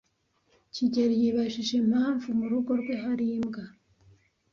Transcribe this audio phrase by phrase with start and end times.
[0.73, 3.63] kigeli yibajije impamvu mu rugo rwe hari imbwa.